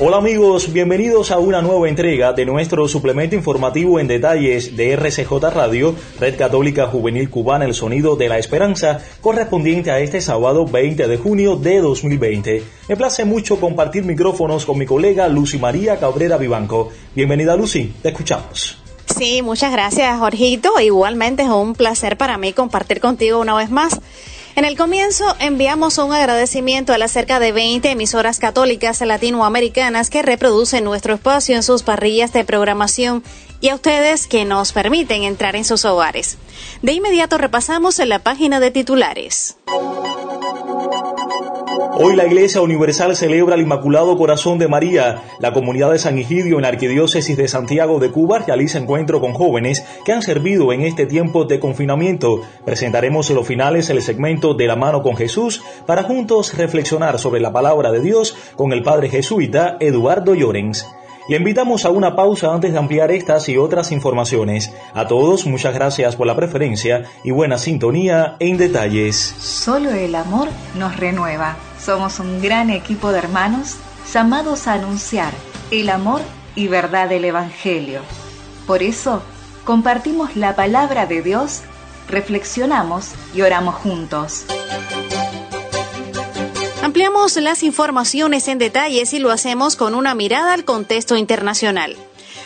[0.00, 5.32] Hola amigos, bienvenidos a una nueva entrega de nuestro suplemento informativo en detalles de RCJ
[5.52, 11.08] Radio, Red Católica Juvenil Cubana, el sonido de la esperanza, correspondiente a este sábado 20
[11.08, 12.62] de junio de 2020.
[12.88, 16.90] Me place mucho compartir micrófonos con mi colega Lucy María Cabrera Vivanco.
[17.16, 18.78] Bienvenida Lucy, te escuchamos.
[19.04, 20.78] Sí, muchas gracias Jorgito.
[20.78, 24.00] Igualmente es un placer para mí compartir contigo una vez más.
[24.58, 30.20] En el comienzo enviamos un agradecimiento a las cerca de 20 emisoras católicas latinoamericanas que
[30.20, 33.22] reproducen nuestro espacio en sus parrillas de programación
[33.60, 36.38] y a ustedes que nos permiten entrar en sus hogares.
[36.82, 39.56] De inmediato repasamos en la página de titulares.
[42.00, 45.22] Hoy la Iglesia Universal celebra el Inmaculado Corazón de María.
[45.38, 49.32] La comunidad de San Egidio en la Arquidiócesis de Santiago de Cuba realiza encuentro con
[49.32, 52.40] jóvenes que han servido en este tiempo de confinamiento.
[52.64, 57.40] Presentaremos en los finales el segmento de la mano con Jesús para juntos reflexionar sobre
[57.40, 60.86] la palabra de Dios con el Padre jesuita Eduardo Llorens.
[61.28, 64.72] Le invitamos a una pausa antes de ampliar estas y otras informaciones.
[64.94, 69.34] A todos, muchas gracias por la preferencia y buena sintonía en detalles.
[69.38, 71.56] Solo el amor nos renueva.
[71.80, 73.76] Somos un gran equipo de hermanos
[74.12, 75.32] llamados a anunciar
[75.70, 76.22] el amor
[76.54, 78.00] y verdad del Evangelio.
[78.66, 79.22] Por eso,
[79.64, 81.62] compartimos la palabra de Dios,
[82.08, 84.44] reflexionamos y oramos juntos.
[86.82, 91.96] Ampliamos las informaciones en detalles y lo hacemos con una mirada al contexto internacional.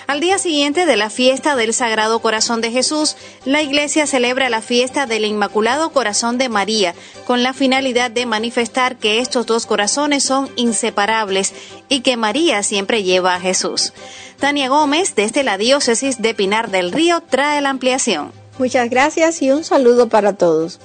[0.06, 4.60] Al día siguiente de la fiesta del Sagrado Corazón de Jesús, la Iglesia celebra la
[4.60, 10.24] fiesta del Inmaculado Corazón de María, con la finalidad de manifestar que estos dos corazones
[10.24, 11.52] son inseparables
[11.88, 13.92] y que María siempre lleva a Jesús.
[14.40, 18.32] Tania Gómez, desde la diócesis de Pinar del Río, trae la ampliación.
[18.58, 20.80] Muchas gracias y un saludo para todos.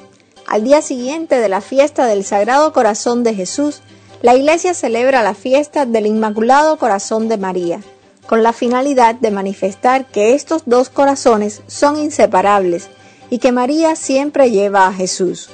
[0.45, 3.81] Al día siguiente de la fiesta del Sagrado Corazón de Jesús,
[4.21, 7.81] la Iglesia celebra la fiesta del Inmaculado Corazón de María,
[8.27, 12.89] con la finalidad de manifestar que estos dos corazones son inseparables
[13.29, 15.49] y que María siempre lleva a Jesús.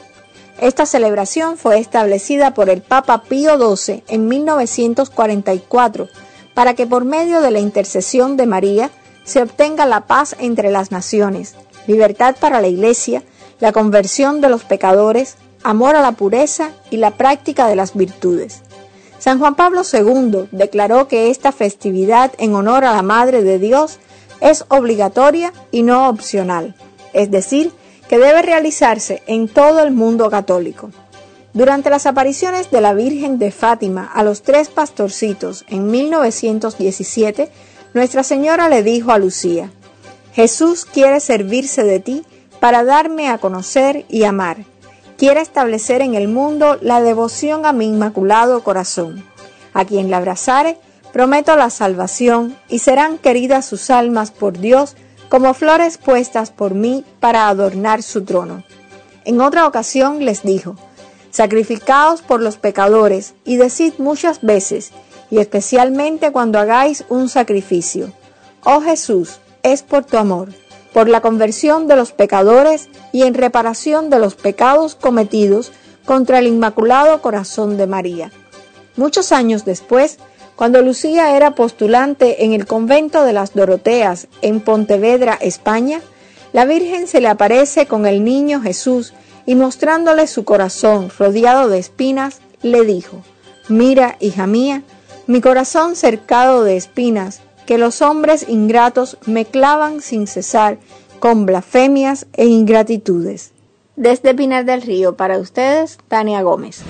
[0.59, 6.09] Esta celebración fue establecida por el Papa Pío XII en 1944
[6.53, 8.91] para que por medio de la intercesión de María
[9.23, 11.55] se obtenga la paz entre las naciones,
[11.87, 13.23] libertad para la Iglesia,
[13.59, 18.61] la conversión de los pecadores, amor a la pureza y la práctica de las virtudes.
[19.23, 23.99] San Juan Pablo II declaró que esta festividad en honor a la Madre de Dios
[24.41, 26.75] es obligatoria y no opcional,
[27.13, 27.71] es decir,
[28.09, 30.91] que debe realizarse en todo el mundo católico.
[31.53, 37.49] Durante las apariciones de la Virgen de Fátima a los tres pastorcitos en 1917,
[37.93, 39.71] Nuestra Señora le dijo a Lucía,
[40.33, 42.25] Jesús quiere servirse de ti
[42.59, 44.72] para darme a conocer y amar.
[45.17, 49.23] Quiere establecer en el mundo la devoción a mi inmaculado corazón.
[49.73, 50.77] A quien la abrazare,
[51.11, 54.95] prometo la salvación y serán queridas sus almas por Dios
[55.29, 58.63] como flores puestas por mí para adornar su trono.
[59.25, 60.75] En otra ocasión les dijo,
[61.29, 64.91] Sacrificaos por los pecadores y decid muchas veces,
[65.31, 68.11] y especialmente cuando hagáis un sacrificio,
[68.63, 70.49] Oh Jesús, es por tu amor
[70.93, 75.71] por la conversión de los pecadores y en reparación de los pecados cometidos
[76.05, 78.31] contra el Inmaculado Corazón de María.
[78.95, 80.19] Muchos años después,
[80.55, 86.01] cuando Lucía era postulante en el convento de las Doroteas en Pontevedra, España,
[86.51, 89.13] la Virgen se le aparece con el niño Jesús
[89.47, 93.23] y mostrándole su corazón rodeado de espinas, le dijo,
[93.67, 94.83] Mira, hija mía,
[95.25, 100.77] mi corazón cercado de espinas que los hombres ingratos me clavan sin cesar
[101.19, 103.51] con blasfemias e ingratitudes.
[103.95, 106.81] Desde Pinar del Río, para ustedes, Tania Gómez.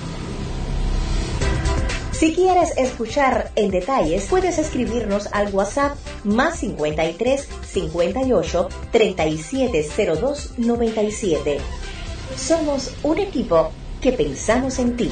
[2.12, 11.58] Si quieres escuchar en detalles, puedes escribirnos al WhatsApp más 53 58 3702 97.
[12.36, 15.10] Somos un equipo que pensamos en ti.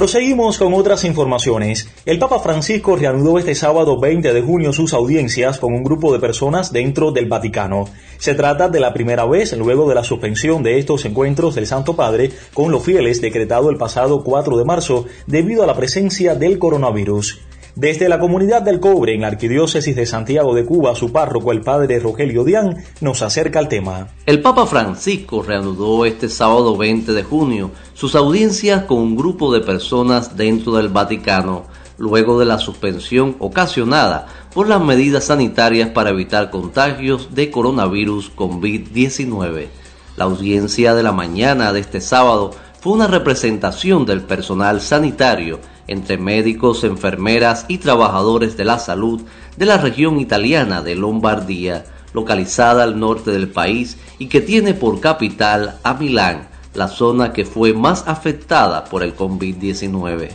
[0.00, 1.86] Proseguimos con otras informaciones.
[2.06, 6.18] El Papa Francisco reanudó este sábado 20 de junio sus audiencias con un grupo de
[6.18, 7.84] personas dentro del Vaticano.
[8.16, 11.96] Se trata de la primera vez luego de la suspensión de estos encuentros del Santo
[11.96, 16.58] Padre con los fieles decretado el pasado 4 de marzo debido a la presencia del
[16.58, 17.38] coronavirus.
[17.76, 21.60] Desde la comunidad del cobre en la Arquidiócesis de Santiago de Cuba, su párroco, el
[21.60, 24.08] padre Rogelio Dián, nos acerca al tema.
[24.26, 29.60] El Papa Francisco reanudó este sábado 20 de junio sus audiencias con un grupo de
[29.60, 31.64] personas dentro del Vaticano,
[31.96, 39.68] luego de la suspensión ocasionada por las medidas sanitarias para evitar contagios de coronavirus COVID-19.
[40.16, 42.50] La audiencia de la mañana de este sábado
[42.80, 45.60] fue una representación del personal sanitario
[45.90, 49.22] entre médicos, enfermeras y trabajadores de la salud
[49.56, 51.84] de la región italiana de Lombardía,
[52.14, 57.44] localizada al norte del país y que tiene por capital a Milán, la zona que
[57.44, 60.28] fue más afectada por el COVID-19.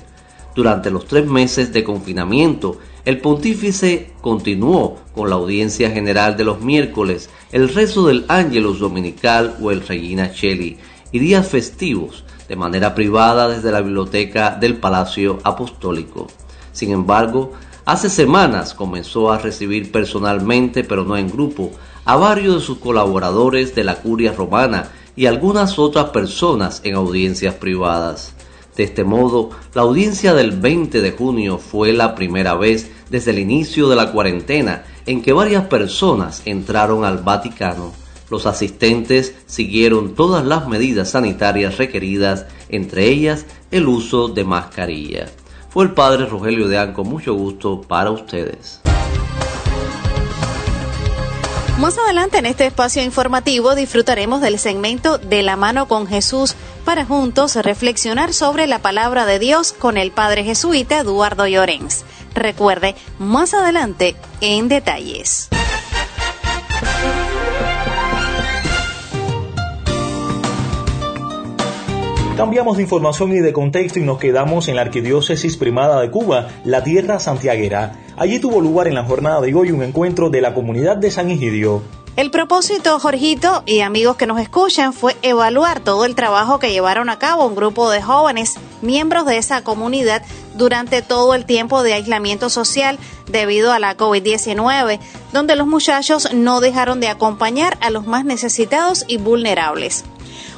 [0.56, 6.60] Durante los tres meses de confinamiento, el pontífice continuó con la audiencia general de los
[6.60, 10.78] miércoles, el rezo del Ángelus Dominical o el Regina Cheli
[11.13, 16.27] y días festivos de manera privada desde la biblioteca del Palacio Apostólico.
[16.71, 17.53] Sin embargo,
[17.86, 21.71] hace semanas comenzó a recibir personalmente, pero no en grupo,
[22.06, 27.56] a varios de sus colaboradores de la curia romana y algunas otras personas en audiencias
[27.56, 28.33] privadas.
[28.75, 33.39] De este modo, la audiencia del 20 de junio fue la primera vez desde el
[33.39, 38.05] inicio de la cuarentena en que varias personas entraron al Vaticano.
[38.30, 45.27] Los asistentes siguieron todas las medidas sanitarias requeridas, entre ellas el uso de mascarilla.
[45.69, 48.81] Fue el padre Rogelio de con mucho gusto para ustedes.
[51.80, 56.56] Más adelante en este espacio informativo disfrutaremos del segmento De la mano con Jesús
[56.86, 62.06] para juntos reflexionar sobre la palabra de Dios con el padre jesuita Eduardo Llorens.
[62.33, 65.50] Recuerde, más adelante en detalles.
[72.37, 76.49] Cambiamos de información y de contexto y nos quedamos en la Arquidiócesis Primada de Cuba,
[76.65, 77.93] la tierra santiaguera.
[78.17, 81.31] Allí tuvo lugar en la jornada de hoy un encuentro de la comunidad de San
[81.31, 81.81] Egidio.
[82.17, 87.09] El propósito, Jorgito y amigos que nos escuchan, fue evaluar todo el trabajo que llevaron
[87.09, 90.21] a cabo un grupo de jóvenes miembros de esa comunidad
[90.55, 94.99] durante todo el tiempo de aislamiento social debido a la COVID-19,
[95.31, 100.03] donde los muchachos no dejaron de acompañar a los más necesitados y vulnerables.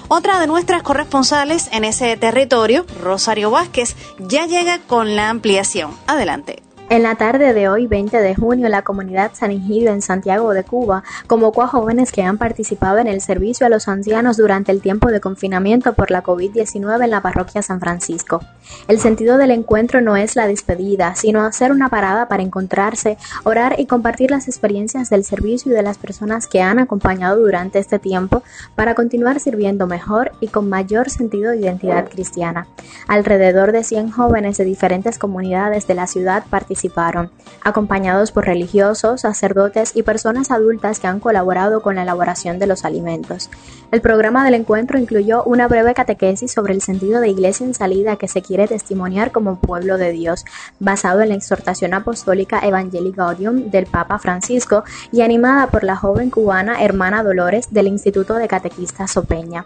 [0.09, 5.91] Otra de nuestras corresponsales en ese territorio, Rosario Vázquez, ya llega con la ampliación.
[6.07, 6.66] Adelante.
[6.89, 10.63] En la tarde de hoy, 20 de junio, la comunidad San Egidio en Santiago de
[10.63, 14.79] Cuba convocó a jóvenes que han participado en el servicio a los ancianos durante el
[14.79, 18.39] tiempo de confinamiento por la COVID-19 en la parroquia San Francisco.
[18.87, 23.75] El sentido del encuentro no es la despedida, sino hacer una parada para encontrarse, orar
[23.77, 27.99] y compartir las experiencias del servicio y de las personas que han acompañado durante este
[27.99, 28.43] tiempo
[28.75, 32.65] para continuar sirviendo mejor y con mayor sentido de identidad cristiana.
[33.09, 37.31] Alrededor de 100 jóvenes de diferentes comunidades de la ciudad participaron participaron,
[37.63, 42.85] acompañados por religiosos, sacerdotes y personas adultas que han colaborado con la elaboración de los
[42.85, 43.49] alimentos.
[43.91, 48.17] El programa del encuentro incluyó una breve catequesis sobre el sentido de iglesia en salida
[48.17, 50.45] que se quiere testimoniar como pueblo de Dios,
[50.79, 56.29] basado en la exhortación apostólica Evangelii Gaudium del Papa Francisco y animada por la joven
[56.29, 59.65] cubana hermana Dolores del Instituto de Catequistas Sopeña.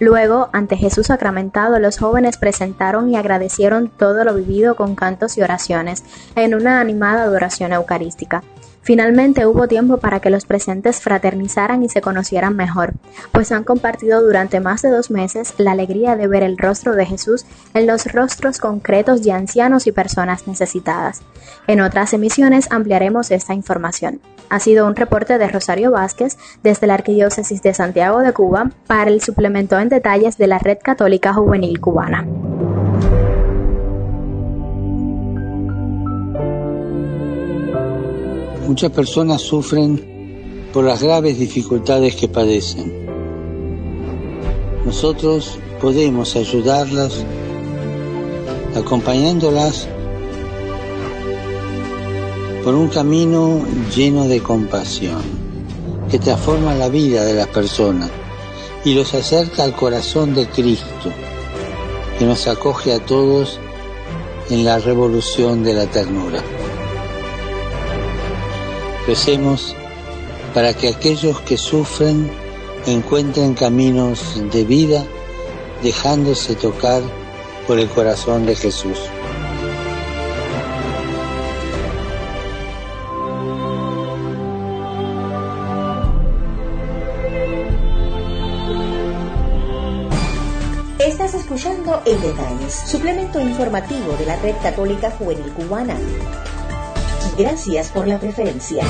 [0.00, 5.42] Luego, ante Jesús sacramentado, los jóvenes presentaron y agradecieron todo lo vivido con cantos y
[5.42, 6.04] oraciones
[6.36, 8.42] en una animada adoración eucarística.
[8.88, 12.94] Finalmente hubo tiempo para que los presentes fraternizaran y se conocieran mejor,
[13.32, 17.04] pues han compartido durante más de dos meses la alegría de ver el rostro de
[17.04, 21.20] Jesús en los rostros concretos de ancianos y personas necesitadas.
[21.66, 24.22] En otras emisiones ampliaremos esta información.
[24.48, 29.10] Ha sido un reporte de Rosario Vázquez desde la Arquidiócesis de Santiago de Cuba para
[29.10, 32.26] el suplemento en detalles de la Red Católica Juvenil Cubana.
[38.66, 43.06] Muchas personas sufren por las graves dificultades que padecen.
[44.84, 47.24] Nosotros podemos ayudarlas
[48.76, 49.88] acompañándolas
[52.62, 53.62] por un camino
[53.94, 55.22] lleno de compasión
[56.10, 58.10] que transforma la vida de las personas
[58.84, 61.12] y los acerca al corazón de Cristo,
[62.18, 63.58] que nos acoge a todos
[64.50, 66.42] en la revolución de la ternura.
[69.06, 69.74] Recemos
[70.54, 72.30] para que aquellos que sufren
[72.86, 74.20] encuentren caminos
[74.50, 75.04] de vida
[75.82, 77.02] dejándose tocar
[77.66, 78.98] por el corazón de Jesús.
[91.34, 95.94] Escuchando En Detalles, suplemento informativo de la Red Católica Juvenil Cubana.
[97.36, 98.82] Gracias por la preferencia.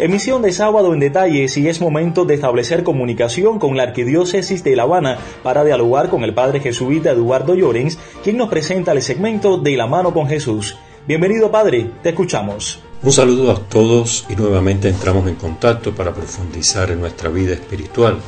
[0.00, 4.74] Emisión de sábado en detalles y es momento de establecer comunicación con la Arquidiócesis de
[4.74, 9.58] La Habana para dialogar con el Padre jesuita Eduardo Llorens, quien nos presenta el segmento
[9.58, 10.76] de La mano con Jesús.
[11.06, 12.82] Bienvenido Padre, te escuchamos.
[13.02, 18.18] Un saludo a todos y nuevamente entramos en contacto para profundizar en nuestra vida espiritual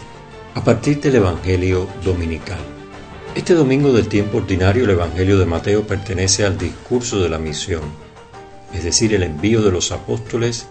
[0.55, 2.57] a partir del Evangelio Dominical.
[3.35, 7.83] Este domingo del tiempo ordinario el Evangelio de Mateo pertenece al discurso de la misión,
[8.73, 10.69] es decir, el envío de los apóstoles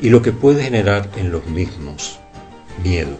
[0.00, 2.20] y lo que puede generar en los mismos,
[2.84, 3.16] miedo.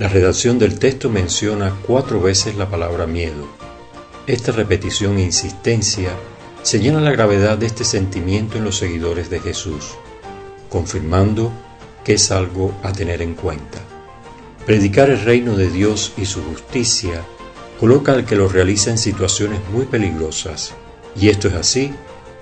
[0.00, 3.46] La redacción del texto menciona cuatro veces la palabra miedo.
[4.26, 6.10] Esta repetición e insistencia
[6.64, 9.96] señala la gravedad de este sentimiento en los seguidores de Jesús,
[10.70, 11.52] confirmando
[12.02, 13.80] que es algo a tener en cuenta.
[14.64, 17.22] Predicar el reino de Dios y su justicia
[17.78, 20.72] coloca al que lo realiza en situaciones muy peligrosas,
[21.14, 21.92] y esto es así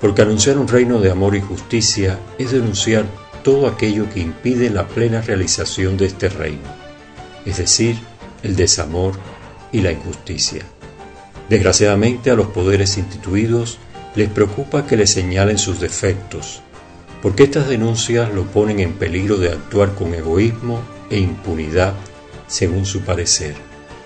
[0.01, 3.05] porque anunciar un reino de amor y justicia es denunciar
[3.43, 6.71] todo aquello que impide la plena realización de este reino,
[7.45, 7.99] es decir,
[8.45, 9.15] el desamor
[9.73, 10.63] y la injusticia.
[11.49, 13.79] Desgraciadamente a los poderes instituidos
[14.15, 16.63] les preocupa que les señalen sus defectos,
[17.23, 21.95] porque estas denuncias lo ponen en peligro de actuar con egoísmo e impunidad
[22.47, 23.55] según su parecer.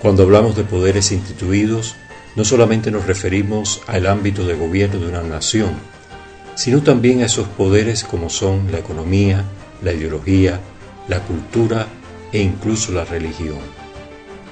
[0.01, 1.97] Cuando hablamos de poderes instituidos,
[2.37, 5.71] no solamente nos referimos al ámbito de gobierno de una nación,
[6.55, 9.45] sino también a esos poderes como son la economía,
[9.83, 10.61] la ideología,
[11.09, 11.87] la cultura
[12.33, 13.59] e incluso la religión.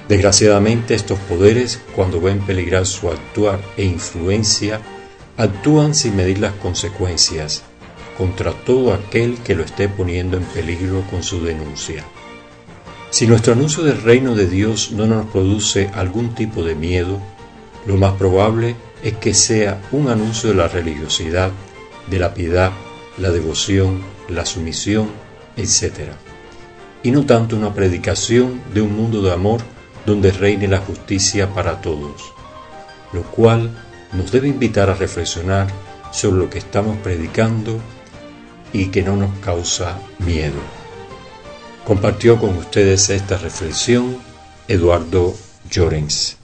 [0.07, 4.81] Desgraciadamente estos poderes, cuando ven peligrar su actuar e influencia,
[5.37, 7.63] actúan sin medir las consecuencias
[8.17, 12.05] contra todo aquel que lo esté poniendo en peligro con su denuncia.
[13.09, 17.19] Si nuestro anuncio del reino de Dios no nos produce algún tipo de miedo,
[17.85, 21.51] lo más probable es que sea un anuncio de la religiosidad
[22.07, 22.71] de la piedad,
[23.17, 25.09] la devoción, la sumisión,
[25.57, 26.11] etc.
[27.03, 29.61] Y no tanto una predicación de un mundo de amor
[30.05, 32.33] donde reine la justicia para todos,
[33.13, 33.71] lo cual
[34.13, 35.67] nos debe invitar a reflexionar
[36.11, 37.79] sobre lo que estamos predicando
[38.73, 40.59] y que no nos causa miedo.
[41.85, 44.17] Compartió con ustedes esta reflexión
[44.67, 45.35] Eduardo
[45.69, 46.37] Llorens.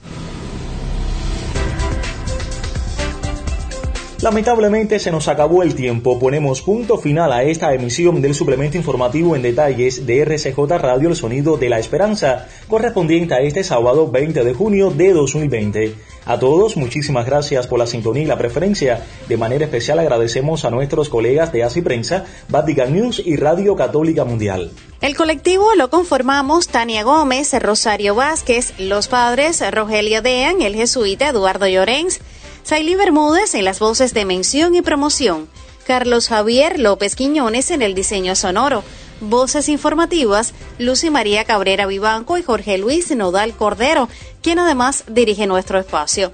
[4.22, 6.20] Lamentablemente se nos acabó el tiempo.
[6.20, 11.16] Ponemos punto final a esta emisión del suplemento informativo en detalles de RCJ Radio El
[11.16, 15.96] Sonido de la Esperanza, correspondiente a este sábado 20 de junio de 2020.
[16.24, 19.04] A todos, muchísimas gracias por la sintonía y la preferencia.
[19.28, 24.24] De manera especial agradecemos a nuestros colegas de ASI Prensa, Vatican News y Radio Católica
[24.24, 24.70] Mundial.
[25.00, 31.66] El colectivo lo conformamos Tania Gómez, Rosario Vázquez, los padres Rogelio Dean, el jesuita Eduardo
[31.66, 32.20] Llorens,
[32.64, 35.48] Saily Bermúdez en las voces de mención y promoción,
[35.86, 38.84] Carlos Javier López Quiñones en el diseño sonoro,
[39.20, 44.08] voces informativas, Lucy María Cabrera Vivanco y Jorge Luis Nodal Cordero,
[44.42, 46.32] quien además dirige nuestro espacio.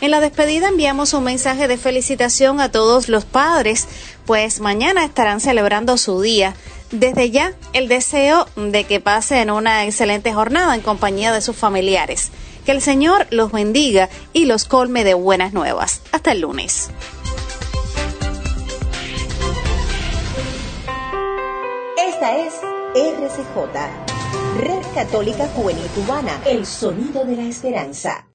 [0.00, 3.88] En la despedida enviamos un mensaje de felicitación a todos los padres,
[4.26, 6.54] pues mañana estarán celebrando su día.
[6.92, 12.30] Desde ya, el deseo de que pasen una excelente jornada en compañía de sus familiares.
[12.64, 16.00] Que el Señor los bendiga y los colme de buenas nuevas.
[16.12, 16.90] Hasta el lunes.
[21.98, 22.54] Esta es
[22.94, 28.26] RCJ, Red Católica Juvenil Cubana, el sonido de la esperanza.